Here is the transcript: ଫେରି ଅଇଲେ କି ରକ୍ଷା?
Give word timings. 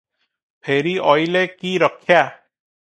ଫେରି 0.69 0.95
ଅଇଲେ 1.13 1.45
କି 1.61 1.77
ରକ୍ଷା? 1.87 2.25